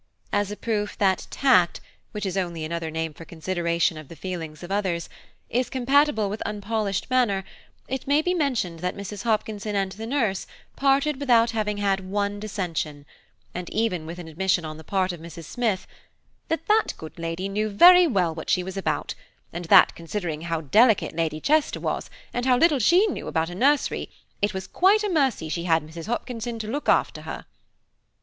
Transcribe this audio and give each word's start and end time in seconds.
As 0.33 0.49
a 0.49 0.57
proof 0.57 0.97
that 0.97 1.27
tact, 1.29 1.79
which 2.11 2.25
is 2.25 2.35
only 2.35 2.65
another 2.65 2.89
name 2.89 3.13
for 3.13 3.23
consideration 3.23 3.99
of 3.99 4.07
the 4.07 4.15
feelings 4.15 4.63
of 4.63 4.71
others, 4.71 5.07
is 5.47 5.69
compatible 5.69 6.27
with 6.27 6.41
unpolished 6.43 7.07
manner, 7.11 7.43
it 7.87 8.07
may 8.07 8.23
be 8.23 8.33
mentioned 8.33 8.79
that 8.79 8.97
Mrs. 8.97 9.25
Hopkinson 9.25 9.75
and 9.75 9.91
the 9.91 10.07
nurse 10.07 10.47
parted 10.75 11.19
without 11.19 11.51
having 11.51 11.77
had 11.77 11.99
one 11.99 12.39
dissension; 12.39 13.05
and 13.53 13.69
even 13.69 14.07
with 14.07 14.17
an 14.17 14.27
admission 14.27 14.65
on 14.65 14.77
the 14.77 14.83
part 14.83 15.11
of 15.11 15.19
Mrs. 15.19 15.43
Smith 15.45 15.85
"that 16.47 16.65
that 16.67 16.95
good 16.97 17.19
lady 17.19 17.47
knew 17.47 17.69
very 17.69 18.07
well 18.07 18.33
what 18.33 18.49
she 18.49 18.63
was 18.63 18.75
about, 18.77 19.13
and 19.53 19.65
that, 19.65 19.93
considering 19.93 20.41
how 20.41 20.61
delicate 20.61 21.15
Lady 21.15 21.39
Chester 21.39 21.79
was, 21.79 22.09
and 22.33 22.47
how 22.47 22.57
little 22.57 22.79
she 22.79 23.05
knew 23.05 23.27
about 23.27 23.51
a 23.51 23.53
nursery, 23.53 24.09
it 24.41 24.51
was 24.51 24.65
quite 24.65 25.03
a 25.03 25.09
mercy 25.09 25.47
she 25.47 25.65
had 25.65 25.83
Mrs. 25.83 26.07
Hopkinson 26.07 26.57
to 26.57 26.67
look 26.67 26.89
after 26.89 27.21
her." 27.21 27.45